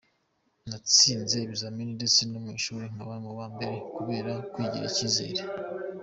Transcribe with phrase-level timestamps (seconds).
[0.69, 5.41] Natsinze ibizamini ndetse no mu ishuri nkaba mu ba mbere kubera kwigirira icyizere”.